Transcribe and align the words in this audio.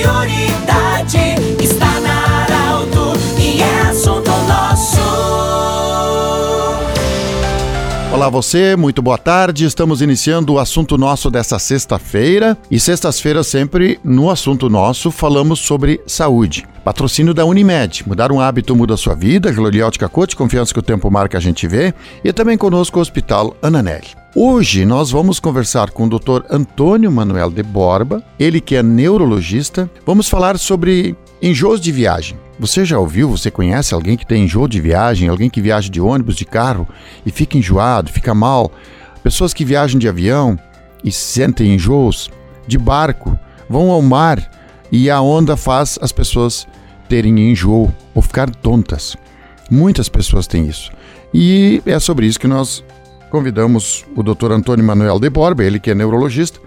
prioridade 0.00 1.18
está 1.62 2.00
na 2.00 2.44
Arauto 2.44 3.12
e 3.38 3.60
é 3.60 3.80
assunto 3.82 4.30
nosso. 4.30 5.00
Olá 8.12 8.28
você, 8.30 8.76
muito 8.76 9.02
boa 9.02 9.18
tarde. 9.18 9.66
Estamos 9.66 10.00
iniciando 10.00 10.54
o 10.54 10.58
assunto 10.58 10.96
nosso 10.96 11.30
dessa 11.30 11.58
sexta-feira. 11.58 12.56
E 12.70 12.80
sextas-feiras 12.80 13.46
sempre 13.46 14.00
no 14.02 14.30
assunto 14.30 14.70
nosso 14.70 15.10
falamos 15.10 15.60
sobre 15.60 16.00
saúde. 16.06 16.66
Patrocínio 16.82 17.34
da 17.34 17.44
Unimed. 17.44 18.08
Mudar 18.08 18.32
um 18.32 18.40
hábito 18.40 18.74
muda 18.74 18.94
a 18.94 18.96
sua 18.96 19.14
vida. 19.14 19.52
Gloriótica 19.52 20.08
Coach, 20.08 20.34
confiança 20.34 20.72
que 20.72 20.80
o 20.80 20.82
tempo 20.82 21.10
marca 21.10 21.36
a 21.36 21.40
gente 21.40 21.68
vê. 21.68 21.94
E 22.24 22.32
também 22.32 22.56
conosco 22.56 22.98
o 22.98 23.02
Hospital 23.02 23.54
Ananelli. 23.62 24.19
Hoje 24.32 24.86
nós 24.86 25.10
vamos 25.10 25.40
conversar 25.40 25.90
com 25.90 26.04
o 26.04 26.08
Dr. 26.08 26.44
Antônio 26.48 27.10
Manuel 27.10 27.50
de 27.50 27.64
Borba, 27.64 28.22
ele 28.38 28.60
que 28.60 28.76
é 28.76 28.82
neurologista. 28.82 29.90
Vamos 30.06 30.28
falar 30.28 30.56
sobre 30.56 31.16
enjoos 31.42 31.80
de 31.80 31.90
viagem. 31.90 32.38
Você 32.56 32.84
já 32.84 32.96
ouviu, 32.96 33.28
você 33.28 33.50
conhece 33.50 33.92
alguém 33.92 34.16
que 34.16 34.24
tem 34.24 34.44
enjoo 34.44 34.68
de 34.68 34.80
viagem, 34.80 35.28
alguém 35.28 35.50
que 35.50 35.60
viaja 35.60 35.90
de 35.90 36.00
ônibus, 36.00 36.36
de 36.36 36.44
carro 36.44 36.86
e 37.26 37.32
fica 37.32 37.58
enjoado, 37.58 38.12
fica 38.12 38.32
mal? 38.32 38.70
Pessoas 39.20 39.52
que 39.52 39.64
viajam 39.64 39.98
de 39.98 40.08
avião 40.08 40.56
e 41.02 41.10
sentem 41.10 41.74
enjoos, 41.74 42.30
de 42.68 42.78
barco, 42.78 43.36
vão 43.68 43.90
ao 43.90 44.00
mar 44.00 44.48
e 44.92 45.10
a 45.10 45.20
onda 45.20 45.56
faz 45.56 45.98
as 46.00 46.12
pessoas 46.12 46.68
terem 47.08 47.50
enjoo 47.50 47.92
ou 48.14 48.22
ficar 48.22 48.48
tontas. 48.48 49.16
Muitas 49.68 50.08
pessoas 50.08 50.46
têm 50.46 50.68
isso. 50.68 50.92
E 51.34 51.82
é 51.84 51.98
sobre 51.98 52.26
isso 52.26 52.38
que 52.38 52.46
nós 52.46 52.84
convidamos 53.30 54.04
o 54.16 54.22
Dr. 54.22 54.52
Antônio 54.52 54.84
Manuel 54.84 55.18
de 55.18 55.30
Borba, 55.30 55.64
ele 55.64 55.78
que 55.78 55.90
é 55.90 55.94
neurologista, 55.94 56.60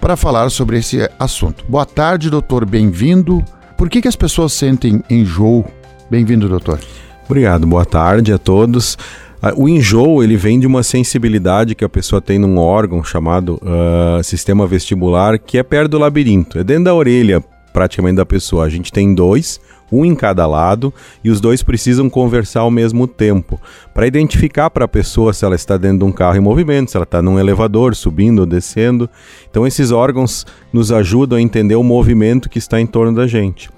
para 0.00 0.16
falar 0.16 0.48
sobre 0.50 0.78
esse 0.78 1.08
assunto. 1.18 1.64
Boa 1.68 1.84
tarde, 1.84 2.30
doutor, 2.30 2.64
bem-vindo. 2.64 3.44
Por 3.76 3.90
que, 3.90 4.00
que 4.00 4.08
as 4.08 4.16
pessoas 4.16 4.52
sentem 4.52 5.02
enjoo? 5.10 5.64
Bem-vindo, 6.10 6.48
doutor. 6.48 6.78
Obrigado, 7.26 7.66
boa 7.66 7.84
tarde 7.84 8.32
a 8.32 8.38
todos. 8.38 8.96
Ah, 9.42 9.52
o 9.56 9.68
enjoo 9.68 10.22
ele 10.22 10.36
vem 10.36 10.58
de 10.58 10.66
uma 10.66 10.82
sensibilidade 10.82 11.74
que 11.74 11.84
a 11.84 11.88
pessoa 11.88 12.22
tem 12.22 12.38
num 12.38 12.58
órgão 12.58 13.02
chamado 13.02 13.60
uh, 13.62 14.22
sistema 14.22 14.66
vestibular, 14.66 15.38
que 15.38 15.58
é 15.58 15.62
perto 15.62 15.92
do 15.92 15.98
labirinto, 15.98 16.58
é 16.58 16.64
dentro 16.64 16.84
da 16.84 16.94
orelha 16.94 17.42
praticamente 17.74 18.16
da 18.16 18.24
pessoa. 18.24 18.64
A 18.64 18.68
gente 18.68 18.92
tem 18.92 19.12
dois, 19.14 19.60
um 19.92 20.04
em 20.04 20.14
cada 20.14 20.46
lado, 20.46 20.94
e 21.22 21.28
os 21.28 21.40
dois 21.40 21.62
precisam 21.62 22.08
conversar 22.08 22.60
ao 22.60 22.70
mesmo 22.70 23.06
tempo, 23.06 23.60
para 23.92 24.06
identificar 24.06 24.70
para 24.70 24.84
a 24.84 24.88
pessoa 24.88 25.32
se 25.32 25.44
ela 25.44 25.56
está 25.56 25.76
dentro 25.76 25.98
de 25.98 26.04
um 26.04 26.12
carro 26.12 26.36
em 26.36 26.40
movimento, 26.40 26.92
se 26.92 26.96
ela 26.96 27.04
está 27.04 27.20
num 27.20 27.38
elevador, 27.38 27.94
subindo 27.96 28.38
ou 28.38 28.46
descendo. 28.46 29.10
Então, 29.50 29.66
esses 29.66 29.90
órgãos 29.90 30.46
nos 30.72 30.92
ajudam 30.92 31.36
a 31.36 31.42
entender 31.42 31.74
o 31.74 31.82
movimento 31.82 32.48
que 32.48 32.58
está 32.58 32.80
em 32.80 32.86
torno 32.86 33.14
da 33.14 33.26
gente. 33.26 33.68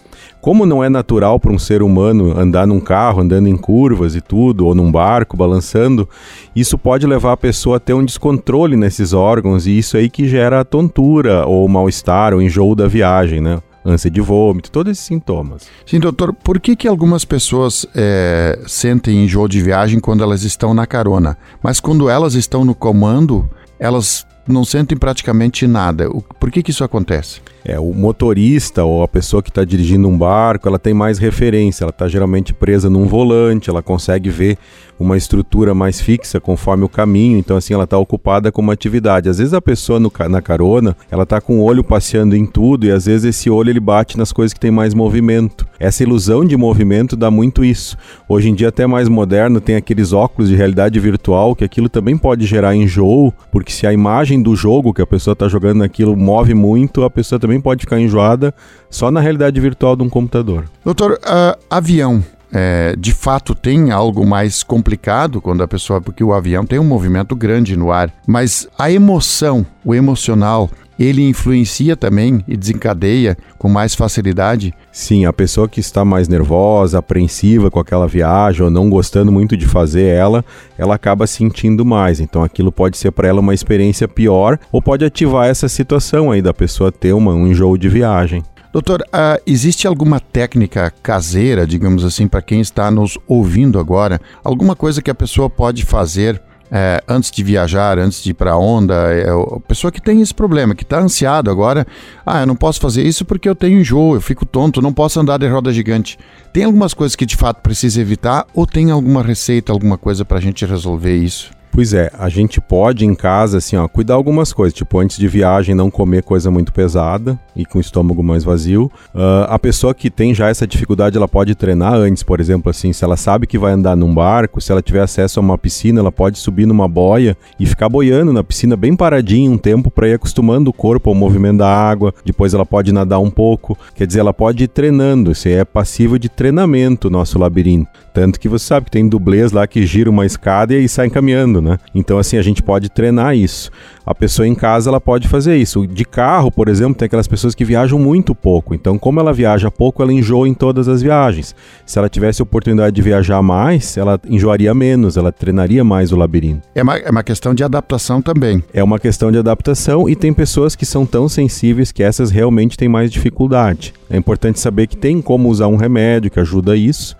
Como 0.40 0.64
não 0.64 0.84
é 0.84 0.88
natural 0.88 1.40
para 1.40 1.52
um 1.52 1.58
ser 1.58 1.82
humano 1.82 2.38
andar 2.38 2.66
num 2.66 2.78
carro, 2.78 3.20
andando 3.20 3.48
em 3.48 3.56
curvas 3.56 4.14
e 4.14 4.20
tudo, 4.20 4.66
ou 4.66 4.74
num 4.74 4.92
barco 4.92 5.36
balançando, 5.36 6.08
isso 6.54 6.78
pode 6.78 7.04
levar 7.06 7.32
a 7.32 7.36
pessoa 7.36 7.78
a 7.78 7.80
ter 7.80 7.94
um 7.94 8.04
descontrole 8.04 8.76
nesses 8.76 9.12
órgãos 9.12 9.66
e 9.66 9.76
isso 9.76 9.96
aí 9.96 10.08
que 10.08 10.28
gera 10.28 10.64
tontura 10.64 11.44
ou 11.46 11.66
mal-estar 11.66 12.32
ou 12.32 12.40
enjoo 12.40 12.76
da 12.76 12.86
viagem, 12.86 13.40
né? 13.40 13.58
Ânsia 13.86 14.10
de 14.10 14.20
vômito, 14.20 14.70
todos 14.70 14.92
esses 14.92 15.04
sintomas. 15.04 15.68
Sim, 15.86 16.00
doutor, 16.00 16.32
por 16.32 16.58
que, 16.58 16.74
que 16.74 16.88
algumas 16.88 17.24
pessoas 17.24 17.86
é, 17.94 18.58
sentem 18.66 19.24
enjoo 19.24 19.48
de 19.48 19.62
viagem 19.62 20.00
quando 20.00 20.24
elas 20.24 20.42
estão 20.42 20.74
na 20.74 20.86
carona, 20.86 21.38
mas 21.62 21.78
quando 21.78 22.10
elas 22.10 22.34
estão 22.34 22.64
no 22.64 22.74
comando, 22.74 23.48
elas 23.78 24.26
não 24.46 24.64
sentem 24.64 24.98
praticamente 24.98 25.66
nada? 25.66 26.10
Por 26.40 26.50
que, 26.50 26.62
que 26.62 26.70
isso 26.70 26.84
acontece? 26.84 27.40
É, 27.68 27.80
o 27.80 27.92
motorista 27.92 28.84
ou 28.84 29.02
a 29.02 29.08
pessoa 29.08 29.42
que 29.42 29.50
está 29.50 29.64
dirigindo 29.64 30.06
um 30.06 30.16
barco, 30.16 30.68
ela 30.68 30.78
tem 30.78 30.94
mais 30.94 31.18
referência, 31.18 31.82
ela 31.82 31.90
está 31.90 32.06
geralmente 32.06 32.54
presa 32.54 32.88
num 32.88 33.06
volante, 33.06 33.68
ela 33.68 33.82
consegue 33.82 34.30
ver 34.30 34.56
uma 34.98 35.16
estrutura 35.16 35.74
mais 35.74 36.00
fixa 36.00 36.40
conforme 36.40 36.84
o 36.84 36.88
caminho, 36.88 37.38
então 37.38 37.56
assim 37.56 37.74
ela 37.74 37.84
está 37.84 37.98
ocupada 37.98 38.50
com 38.50 38.62
uma 38.62 38.72
atividade. 38.72 39.28
Às 39.28 39.38
vezes 39.38 39.52
a 39.52 39.60
pessoa 39.60 40.00
no, 40.00 40.10
na 40.28 40.40
carona, 40.40 40.96
ela 41.10 41.24
está 41.24 41.40
com 41.40 41.58
o 41.58 41.62
olho 41.62 41.84
passeando 41.84 42.34
em 42.34 42.46
tudo 42.46 42.86
e 42.86 42.90
às 42.90 43.06
vezes 43.06 43.24
esse 43.24 43.50
olho 43.50 43.70
ele 43.70 43.80
bate 43.80 44.16
nas 44.16 44.32
coisas 44.32 44.52
que 44.52 44.60
tem 44.60 44.70
mais 44.70 44.94
movimento. 44.94 45.66
Essa 45.78 46.02
ilusão 46.02 46.44
de 46.44 46.56
movimento 46.56 47.16
dá 47.16 47.30
muito 47.30 47.64
isso. 47.64 47.96
Hoje 48.28 48.48
em 48.48 48.54
dia 48.54 48.68
até 48.68 48.86
mais 48.86 49.08
moderno 49.08 49.60
tem 49.60 49.76
aqueles 49.76 50.12
óculos 50.12 50.48
de 50.48 50.56
realidade 50.56 50.98
virtual 50.98 51.54
que 51.54 51.64
aquilo 51.64 51.88
também 51.88 52.16
pode 52.16 52.46
gerar 52.46 52.74
enjoo, 52.74 53.32
porque 53.52 53.72
se 53.72 53.86
a 53.86 53.92
imagem 53.92 54.40
do 54.40 54.56
jogo 54.56 54.94
que 54.94 55.02
a 55.02 55.06
pessoa 55.06 55.34
está 55.34 55.48
jogando 55.48 55.78
naquilo 55.78 56.16
move 56.16 56.54
muito, 56.54 57.04
a 57.04 57.10
pessoa 57.10 57.38
também 57.38 57.55
pode 57.60 57.82
ficar 57.82 58.00
enjoada 58.00 58.54
só 58.90 59.10
na 59.10 59.20
realidade 59.20 59.60
virtual 59.60 59.96
de 59.96 60.02
um 60.02 60.08
computador. 60.08 60.64
Doutor, 60.84 61.12
uh, 61.12 61.58
avião 61.70 62.22
é, 62.52 62.94
de 62.96 63.12
fato 63.12 63.54
tem 63.54 63.90
algo 63.90 64.24
mais 64.24 64.62
complicado 64.62 65.40
quando 65.40 65.62
a 65.62 65.68
pessoa. 65.68 66.00
Porque 66.00 66.24
o 66.24 66.32
avião 66.32 66.64
tem 66.64 66.78
um 66.78 66.84
movimento 66.84 67.34
grande 67.34 67.76
no 67.76 67.92
ar, 67.92 68.12
mas 68.26 68.68
a 68.78 68.90
emoção, 68.90 69.66
o 69.84 69.94
emocional, 69.94 70.70
ele 70.98 71.22
influencia 71.22 71.96
também 71.96 72.42
e 72.46 72.56
desencadeia 72.56 73.36
com 73.58 73.68
mais 73.68 73.94
facilidade? 73.94 74.72
Sim, 74.90 75.26
a 75.26 75.32
pessoa 75.32 75.68
que 75.68 75.80
está 75.80 76.04
mais 76.04 76.28
nervosa, 76.28 76.98
apreensiva 76.98 77.70
com 77.70 77.78
aquela 77.78 78.06
viagem 78.06 78.62
ou 78.62 78.70
não 78.70 78.88
gostando 78.88 79.30
muito 79.30 79.56
de 79.56 79.66
fazer 79.66 80.04
ela, 80.04 80.44
ela 80.78 80.94
acaba 80.94 81.26
sentindo 81.26 81.84
mais. 81.84 82.20
Então 82.20 82.42
aquilo 82.42 82.72
pode 82.72 82.96
ser 82.96 83.10
para 83.12 83.28
ela 83.28 83.40
uma 83.40 83.54
experiência 83.54 84.08
pior 84.08 84.58
ou 84.72 84.80
pode 84.80 85.04
ativar 85.04 85.48
essa 85.48 85.68
situação 85.68 86.30
aí 86.30 86.40
da 86.40 86.54
pessoa 86.54 86.92
ter 86.92 87.12
uma, 87.12 87.32
um 87.32 87.46
enjoo 87.46 87.76
de 87.76 87.88
viagem. 87.88 88.42
Doutor, 88.72 89.00
uh, 89.00 89.40
existe 89.46 89.86
alguma 89.86 90.20
técnica 90.20 90.92
caseira, 91.02 91.66
digamos 91.66 92.04
assim, 92.04 92.28
para 92.28 92.42
quem 92.42 92.60
está 92.60 92.90
nos 92.90 93.18
ouvindo 93.26 93.78
agora? 93.78 94.20
Alguma 94.44 94.76
coisa 94.76 95.00
que 95.00 95.10
a 95.10 95.14
pessoa 95.14 95.48
pode 95.48 95.82
fazer 95.82 96.42
é, 96.70 97.02
antes 97.08 97.30
de 97.30 97.42
viajar, 97.42 97.98
antes 97.98 98.22
de 98.22 98.30
ir 98.30 98.34
para 98.34 98.52
a 98.52 98.58
onda, 98.58 98.94
é, 99.12 99.28
a 99.28 99.60
pessoa 99.60 99.90
que 99.90 100.00
tem 100.00 100.20
esse 100.20 100.34
problema, 100.34 100.74
que 100.74 100.82
está 100.82 101.00
ansiado 101.00 101.50
agora, 101.50 101.86
ah, 102.24 102.40
eu 102.40 102.46
não 102.46 102.56
posso 102.56 102.80
fazer 102.80 103.02
isso 103.02 103.24
porque 103.24 103.48
eu 103.48 103.54
tenho 103.54 103.80
enjoo, 103.80 104.14
eu 104.14 104.20
fico 104.20 104.44
tonto, 104.44 104.82
não 104.82 104.92
posso 104.92 105.20
andar 105.20 105.38
de 105.38 105.48
roda 105.48 105.72
gigante. 105.72 106.18
Tem 106.52 106.64
algumas 106.64 106.94
coisas 106.94 107.14
que 107.14 107.26
de 107.26 107.36
fato 107.36 107.62
precisa 107.62 108.00
evitar 108.00 108.46
ou 108.54 108.66
tem 108.66 108.90
alguma 108.90 109.22
receita, 109.22 109.72
alguma 109.72 109.96
coisa 109.96 110.24
para 110.24 110.38
a 110.38 110.40
gente 110.40 110.64
resolver 110.64 111.16
isso? 111.16 111.55
Pois 111.76 111.92
é, 111.92 112.10
a 112.18 112.30
gente 112.30 112.58
pode 112.58 113.04
em 113.04 113.14
casa, 113.14 113.58
assim, 113.58 113.76
ó, 113.76 113.86
cuidar 113.86 114.14
algumas 114.14 114.50
coisas, 114.50 114.72
tipo, 114.72 114.98
antes 114.98 115.18
de 115.18 115.28
viagem 115.28 115.74
não 115.74 115.90
comer 115.90 116.22
coisa 116.22 116.50
muito 116.50 116.72
pesada 116.72 117.38
e 117.54 117.66
com 117.66 117.76
o 117.76 117.80
estômago 117.82 118.22
mais 118.22 118.42
vazio. 118.42 118.90
Uh, 119.14 119.44
a 119.46 119.58
pessoa 119.58 119.94
que 119.94 120.08
tem 120.08 120.34
já 120.34 120.48
essa 120.48 120.66
dificuldade, 120.66 121.18
ela 121.18 121.28
pode 121.28 121.54
treinar 121.54 121.92
antes, 121.92 122.22
por 122.22 122.40
exemplo, 122.40 122.70
assim, 122.70 122.94
se 122.94 123.04
ela 123.04 123.14
sabe 123.14 123.46
que 123.46 123.58
vai 123.58 123.72
andar 123.72 123.94
num 123.94 124.14
barco, 124.14 124.58
se 124.58 124.72
ela 124.72 124.80
tiver 124.80 125.02
acesso 125.02 125.38
a 125.38 125.42
uma 125.42 125.58
piscina, 125.58 126.00
ela 126.00 126.10
pode 126.10 126.38
subir 126.38 126.64
numa 126.64 126.88
boia 126.88 127.36
e 127.60 127.66
ficar 127.66 127.90
boiando 127.90 128.32
na 128.32 128.42
piscina 128.42 128.74
bem 128.74 128.96
paradinho 128.96 129.52
um 129.52 129.58
tempo 129.58 129.90
para 129.90 130.08
ir 130.08 130.14
acostumando 130.14 130.70
o 130.70 130.72
corpo 130.72 131.10
ao 131.10 131.14
movimento 131.14 131.58
da 131.58 131.68
água. 131.68 132.14
Depois 132.24 132.54
ela 132.54 132.64
pode 132.64 132.90
nadar 132.90 133.18
um 133.18 133.30
pouco, 133.30 133.76
quer 133.94 134.06
dizer, 134.06 134.20
ela 134.20 134.32
pode 134.32 134.64
ir 134.64 134.68
treinando. 134.68 135.32
Isso 135.32 135.46
é 135.46 135.62
passivo 135.62 136.18
de 136.18 136.30
treinamento, 136.30 137.10
nosso 137.10 137.38
labirinto. 137.38 137.90
Tanto 138.14 138.40
que 138.40 138.48
você 138.48 138.64
sabe 138.64 138.86
que 138.86 138.92
tem 138.92 139.06
dublês 139.06 139.52
lá 139.52 139.66
que 139.66 139.84
gira 139.84 140.08
uma 140.08 140.24
escada 140.24 140.74
e 140.74 140.88
sai 140.88 141.10
caminhando, 141.10 141.65
né? 141.66 141.78
Então, 141.94 142.18
assim, 142.18 142.38
a 142.38 142.42
gente 142.42 142.62
pode 142.62 142.88
treinar 142.88 143.36
isso. 143.36 143.70
A 144.04 144.14
pessoa 144.14 144.46
em 144.46 144.54
casa, 144.54 144.88
ela 144.88 145.00
pode 145.00 145.26
fazer 145.26 145.56
isso. 145.56 145.86
De 145.86 146.04
carro, 146.04 146.50
por 146.50 146.68
exemplo, 146.68 146.94
tem 146.94 147.06
aquelas 147.06 147.26
pessoas 147.26 147.54
que 147.54 147.64
viajam 147.64 147.98
muito 147.98 148.34
pouco. 148.34 148.74
Então, 148.74 148.96
como 148.96 149.18
ela 149.18 149.32
viaja 149.32 149.70
pouco, 149.70 150.02
ela 150.02 150.12
enjoa 150.12 150.48
em 150.48 150.54
todas 150.54 150.86
as 150.88 151.02
viagens. 151.02 151.54
Se 151.84 151.98
ela 151.98 152.08
tivesse 152.08 152.40
oportunidade 152.42 152.94
de 152.94 153.02
viajar 153.02 153.42
mais, 153.42 153.96
ela 153.96 154.20
enjoaria 154.28 154.72
menos, 154.72 155.16
ela 155.16 155.32
treinaria 155.32 155.82
mais 155.82 156.12
o 156.12 156.16
labirinto. 156.16 156.62
É 156.74 156.82
uma, 156.82 156.96
é 156.96 157.10
uma 157.10 157.24
questão 157.24 157.52
de 157.52 157.64
adaptação 157.64 158.22
também. 158.22 158.62
É 158.72 158.82
uma 158.82 158.98
questão 158.98 159.32
de 159.32 159.38
adaptação 159.38 160.08
e 160.08 160.14
tem 160.14 160.32
pessoas 160.32 160.76
que 160.76 160.86
são 160.86 161.04
tão 161.04 161.28
sensíveis 161.28 161.90
que 161.90 162.02
essas 162.02 162.30
realmente 162.30 162.76
têm 162.76 162.88
mais 162.88 163.10
dificuldade. 163.10 163.92
É 164.08 164.16
importante 164.16 164.60
saber 164.60 164.86
que 164.86 164.96
tem 164.96 165.20
como 165.20 165.48
usar 165.48 165.66
um 165.66 165.76
remédio 165.76 166.30
que 166.30 166.38
ajuda 166.38 166.76
isso. 166.76 167.16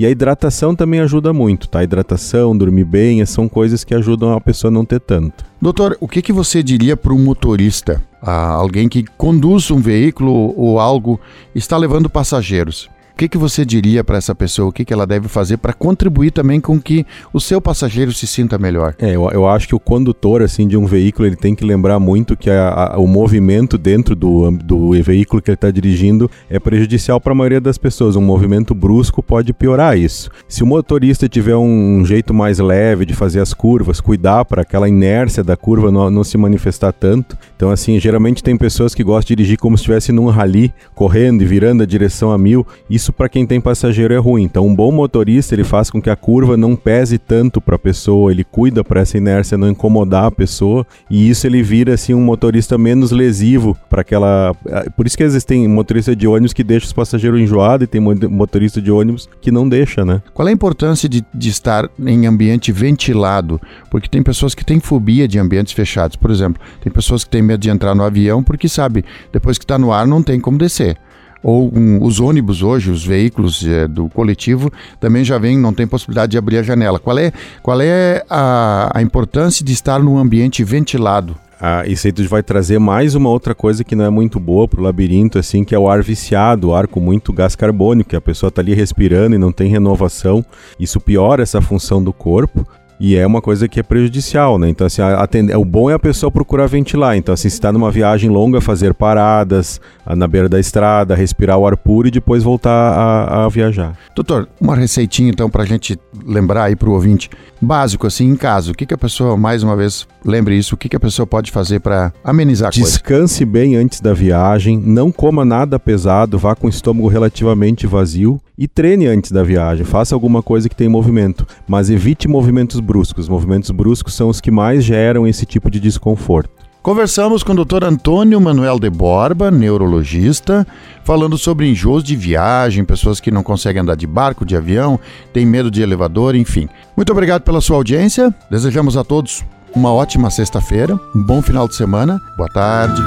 E 0.00 0.06
a 0.06 0.08
hidratação 0.08 0.74
também 0.74 0.98
ajuda 1.00 1.30
muito, 1.30 1.68
tá? 1.68 1.80
A 1.80 1.84
hidratação, 1.84 2.56
dormir 2.56 2.84
bem, 2.84 3.22
são 3.26 3.46
coisas 3.46 3.84
que 3.84 3.94
ajudam 3.94 4.32
a 4.32 4.40
pessoa 4.40 4.70
a 4.70 4.72
não 4.72 4.82
ter 4.82 4.98
tanto. 4.98 5.44
Doutor, 5.60 5.94
o 6.00 6.08
que, 6.08 6.22
que 6.22 6.32
você 6.32 6.62
diria 6.62 6.96
para 6.96 7.12
um 7.12 7.18
motorista, 7.18 8.02
alguém 8.22 8.88
que 8.88 9.04
conduz 9.18 9.70
um 9.70 9.78
veículo 9.78 10.54
ou 10.56 10.80
algo, 10.80 11.20
está 11.54 11.76
levando 11.76 12.08
passageiros? 12.08 12.88
Que, 13.20 13.28
que 13.28 13.36
você 13.36 13.66
diria 13.66 14.02
para 14.02 14.16
essa 14.16 14.34
pessoa? 14.34 14.70
O 14.70 14.72
que, 14.72 14.82
que 14.82 14.94
ela 14.94 15.06
deve 15.06 15.28
fazer 15.28 15.58
para 15.58 15.74
contribuir 15.74 16.30
também 16.30 16.58
com 16.58 16.80
que 16.80 17.04
o 17.34 17.38
seu 17.38 17.60
passageiro 17.60 18.14
se 18.14 18.26
sinta 18.26 18.56
melhor? 18.56 18.94
É, 18.98 19.14
eu, 19.14 19.28
eu 19.30 19.46
acho 19.46 19.68
que 19.68 19.74
o 19.74 19.78
condutor 19.78 20.40
assim 20.40 20.66
de 20.66 20.74
um 20.74 20.86
veículo 20.86 21.28
ele 21.28 21.36
tem 21.36 21.54
que 21.54 21.62
lembrar 21.62 22.00
muito 22.00 22.34
que 22.34 22.48
a, 22.48 22.94
a, 22.94 22.98
o 22.98 23.06
movimento 23.06 23.76
dentro 23.76 24.16
do, 24.16 24.50
do 24.52 24.92
veículo 25.02 25.42
que 25.42 25.50
ele 25.50 25.54
está 25.54 25.70
dirigindo 25.70 26.30
é 26.48 26.58
prejudicial 26.58 27.20
para 27.20 27.32
a 27.32 27.34
maioria 27.34 27.60
das 27.60 27.76
pessoas. 27.76 28.16
Um 28.16 28.22
movimento 28.22 28.74
brusco 28.74 29.22
pode 29.22 29.52
piorar 29.52 29.98
isso. 29.98 30.30
Se 30.48 30.62
o 30.62 30.66
motorista 30.66 31.28
tiver 31.28 31.56
um 31.56 32.02
jeito 32.06 32.32
mais 32.32 32.58
leve 32.58 33.04
de 33.04 33.12
fazer 33.12 33.40
as 33.40 33.52
curvas, 33.52 34.00
cuidar 34.00 34.46
para 34.46 34.62
aquela 34.62 34.88
inércia 34.88 35.44
da 35.44 35.58
curva 35.58 35.90
não, 35.90 36.10
não 36.10 36.24
se 36.24 36.38
manifestar 36.38 36.92
tanto. 36.94 37.36
Então, 37.54 37.70
assim, 37.70 38.00
geralmente 38.00 38.42
tem 38.42 38.56
pessoas 38.56 38.94
que 38.94 39.04
gostam 39.04 39.28
de 39.28 39.36
dirigir 39.36 39.58
como 39.58 39.76
se 39.76 39.82
estivesse 39.82 40.10
num 40.10 40.28
rally, 40.28 40.72
correndo 40.94 41.42
e 41.42 41.44
virando 41.44 41.82
a 41.82 41.86
direção 41.86 42.32
a 42.32 42.38
mil. 42.38 42.66
Isso 42.88 43.09
para 43.12 43.28
quem 43.28 43.46
tem 43.46 43.60
passageiro 43.60 44.14
é 44.14 44.18
ruim. 44.18 44.44
Então, 44.44 44.66
um 44.66 44.74
bom 44.74 44.90
motorista 44.92 45.54
ele 45.54 45.64
faz 45.64 45.90
com 45.90 46.00
que 46.00 46.10
a 46.10 46.16
curva 46.16 46.56
não 46.56 46.76
pese 46.76 47.18
tanto 47.18 47.60
para 47.60 47.76
a 47.76 47.78
pessoa, 47.78 48.30
ele 48.30 48.44
cuida 48.44 48.82
para 48.82 49.00
essa 49.00 49.16
inércia 49.16 49.58
não 49.58 49.68
incomodar 49.68 50.26
a 50.26 50.30
pessoa 50.30 50.86
e 51.10 51.28
isso 51.28 51.46
ele 51.46 51.62
vira 51.62 51.94
assim 51.94 52.14
um 52.14 52.20
motorista 52.20 52.76
menos 52.76 53.10
lesivo 53.10 53.76
para 53.88 54.00
aquela. 54.00 54.54
Ah, 54.70 54.90
por 54.96 55.06
isso 55.06 55.16
que 55.16 55.22
existem 55.22 55.66
motorista 55.68 56.14
de 56.14 56.26
ônibus 56.26 56.52
que 56.52 56.64
deixa 56.64 56.86
os 56.86 56.92
passageiros 56.92 57.40
enjoados 57.40 57.84
e 57.84 57.86
tem 57.86 58.00
motorista 58.00 58.80
de 58.80 58.90
ônibus 58.90 59.28
que 59.40 59.50
não 59.50 59.68
deixa, 59.68 60.04
né? 60.04 60.22
Qual 60.32 60.46
é 60.46 60.50
a 60.50 60.54
importância 60.54 61.08
de, 61.08 61.24
de 61.34 61.48
estar 61.48 61.88
em 61.98 62.26
ambiente 62.26 62.72
ventilado? 62.72 63.60
Porque 63.90 64.08
tem 64.08 64.22
pessoas 64.22 64.54
que 64.54 64.64
têm 64.64 64.80
fobia 64.80 65.26
de 65.26 65.38
ambientes 65.38 65.72
fechados. 65.72 66.16
Por 66.16 66.30
exemplo, 66.30 66.62
tem 66.80 66.92
pessoas 66.92 67.24
que 67.24 67.30
têm 67.30 67.42
medo 67.42 67.60
de 67.60 67.70
entrar 67.70 67.94
no 67.94 68.02
avião 68.02 68.42
porque 68.42 68.68
sabe, 68.68 69.04
depois 69.32 69.58
que 69.58 69.64
está 69.64 69.78
no 69.78 69.92
ar 69.92 70.06
não 70.06 70.22
tem 70.22 70.40
como 70.40 70.58
descer 70.58 70.96
ou 71.42 71.70
um, 71.74 72.02
os 72.02 72.20
ônibus 72.20 72.62
hoje, 72.62 72.90
os 72.90 73.04
veículos 73.04 73.66
é, 73.66 73.88
do 73.88 74.08
coletivo, 74.08 74.70
também 74.98 75.24
já 75.24 75.38
vem, 75.38 75.58
não 75.58 75.72
tem 75.72 75.86
possibilidade 75.86 76.32
de 76.32 76.38
abrir 76.38 76.58
a 76.58 76.62
janela. 76.62 76.98
Qual 76.98 77.18
é, 77.18 77.32
qual 77.62 77.80
é 77.80 78.24
a, 78.28 78.90
a 78.94 79.02
importância 79.02 79.64
de 79.64 79.72
estar 79.72 80.00
num 80.00 80.18
ambiente 80.18 80.62
ventilado? 80.62 81.36
Ah, 81.62 81.86
isso 81.86 82.06
aí 82.06 82.26
vai 82.26 82.42
trazer 82.42 82.78
mais 82.78 83.14
uma 83.14 83.28
outra 83.28 83.54
coisa 83.54 83.84
que 83.84 83.94
não 83.94 84.06
é 84.06 84.08
muito 84.08 84.40
boa 84.40 84.66
pro 84.66 84.80
labirinto, 84.82 85.38
assim, 85.38 85.62
que 85.62 85.74
é 85.74 85.78
o 85.78 85.90
ar 85.90 86.02
viciado, 86.02 86.68
o 86.68 86.74
ar 86.74 86.86
com 86.86 87.00
muito 87.00 87.34
gás 87.34 87.54
carbônico, 87.54 88.10
que 88.10 88.16
a 88.16 88.20
pessoa 88.20 88.50
tá 88.50 88.62
ali 88.62 88.72
respirando 88.72 89.34
e 89.34 89.38
não 89.38 89.52
tem 89.52 89.68
renovação. 89.68 90.42
Isso 90.78 90.98
piora 90.98 91.42
essa 91.42 91.60
função 91.60 92.02
do 92.02 92.14
corpo. 92.14 92.66
E 93.00 93.16
é 93.16 93.26
uma 93.26 93.40
coisa 93.40 93.66
que 93.66 93.80
é 93.80 93.82
prejudicial, 93.82 94.58
né? 94.58 94.68
Então, 94.68 94.86
assim, 94.86 95.00
atender, 95.00 95.56
o 95.56 95.64
bom 95.64 95.88
é 95.88 95.94
a 95.94 95.98
pessoa 95.98 96.30
procurar 96.30 96.66
ventilar. 96.66 97.16
Então, 97.16 97.32
assim, 97.32 97.48
se 97.48 97.54
está 97.54 97.72
numa 97.72 97.90
viagem 97.90 98.28
longa, 98.28 98.60
fazer 98.60 98.92
paradas 98.92 99.80
na 100.06 100.28
beira 100.28 100.50
da 100.50 100.60
estrada, 100.60 101.14
respirar 101.14 101.56
o 101.56 101.66
ar 101.66 101.78
puro 101.78 102.08
e 102.08 102.10
depois 102.10 102.42
voltar 102.42 102.70
a, 102.70 103.46
a 103.46 103.48
viajar. 103.48 103.96
Doutor, 104.14 104.48
uma 104.60 104.76
receitinha, 104.76 105.30
então, 105.30 105.48
para 105.48 105.62
a 105.62 105.66
gente 105.66 105.98
lembrar 106.26 106.64
aí 106.64 106.76
para 106.76 106.90
o 106.90 106.92
ouvinte. 106.92 107.30
Básico, 107.62 108.06
assim, 108.06 108.26
em 108.26 108.36
casa, 108.36 108.72
o 108.72 108.74
que, 108.74 108.86
que 108.86 108.94
a 108.94 108.98
pessoa, 108.98 109.36
mais 109.36 109.62
uma 109.62 109.76
vez, 109.76 110.06
lembre 110.24 110.56
isso, 110.56 110.74
o 110.74 110.78
que, 110.78 110.88
que 110.88 110.96
a 110.96 111.00
pessoa 111.00 111.26
pode 111.26 111.50
fazer 111.50 111.80
para 111.80 112.12
amenizar 112.24 112.68
a 112.68 112.70
Descanse 112.70 113.44
coisa? 113.44 113.52
bem 113.52 113.76
antes 113.76 114.00
da 114.00 114.14
viagem, 114.14 114.78
não 114.78 115.12
coma 115.12 115.44
nada 115.44 115.78
pesado, 115.78 116.38
vá 116.38 116.54
com 116.54 116.66
o 116.66 116.70
estômago 116.70 117.08
relativamente 117.08 117.86
vazio 117.86 118.40
e 118.56 118.66
treine 118.66 119.06
antes 119.06 119.30
da 119.30 119.42
viagem. 119.42 119.84
Faça 119.84 120.14
alguma 120.14 120.42
coisa 120.42 120.68
que 120.68 120.76
tem 120.76 120.88
movimento, 120.88 121.46
mas 121.66 121.90
evite 121.90 122.28
movimentos 122.28 122.80
bruscos. 122.90 123.28
Movimentos 123.28 123.70
bruscos 123.70 124.14
são 124.14 124.28
os 124.28 124.40
que 124.40 124.50
mais 124.50 124.84
geram 124.84 125.24
esse 125.24 125.46
tipo 125.46 125.70
de 125.70 125.78
desconforto. 125.78 126.50
Conversamos 126.82 127.44
com 127.44 127.52
o 127.52 127.64
Dr. 127.64 127.84
Antônio 127.84 128.40
Manuel 128.40 128.80
de 128.80 128.90
Borba, 128.90 129.50
neurologista, 129.50 130.66
falando 131.04 131.38
sobre 131.38 131.68
enjoos 131.68 132.02
de 132.02 132.16
viagem, 132.16 132.84
pessoas 132.84 133.20
que 133.20 133.30
não 133.30 133.44
conseguem 133.44 133.82
andar 133.82 133.96
de 133.96 134.06
barco, 134.06 134.44
de 134.46 134.56
avião, 134.56 134.98
têm 135.32 135.46
medo 135.46 135.70
de 135.70 135.82
elevador, 135.82 136.34
enfim. 136.34 136.68
Muito 136.96 137.12
obrigado 137.12 137.42
pela 137.42 137.60
sua 137.60 137.76
audiência. 137.76 138.34
Desejamos 138.50 138.96
a 138.96 139.04
todos 139.04 139.44
uma 139.72 139.92
ótima 139.92 140.30
sexta-feira, 140.30 140.98
um 141.14 141.22
bom 141.22 141.40
final 141.40 141.68
de 141.68 141.76
semana. 141.76 142.18
Boa 142.36 142.48
tarde. 142.48 143.00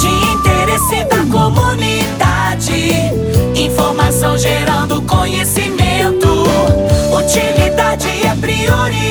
De 0.00 0.08
interesse 0.34 1.04
da 1.04 1.24
comunidade, 1.32 2.72
informação 3.54 4.36
gerando 4.36 5.00
conhecimento. 5.02 6.28
Utilidade 7.16 8.08
é 8.26 8.34
prioridade 8.34 9.09